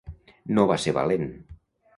No 0.59 0.65
va 0.71 0.79
ser 0.85 0.95
valent. 0.99 1.31